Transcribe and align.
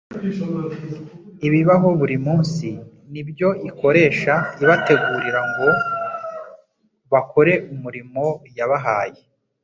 Ibibaho 1.47 1.89
buri 1.99 2.17
munsi, 2.25 2.67
ni 3.11 3.21
byo 3.29 3.49
ikoresha 3.69 4.33
ibategura 4.63 5.41
ngo 5.49 5.67
bakore 7.11 7.53
umurimo 7.73 8.23
yabahaye 8.57 9.21